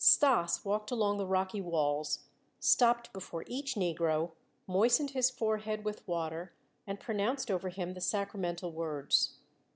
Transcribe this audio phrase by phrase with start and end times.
[0.03, 2.23] Stas walked along the rocky walls,
[2.59, 4.31] stopped before each negro,
[4.65, 6.53] moistened his forehead with water,
[6.87, 9.35] and pronounced over him the sacramental words.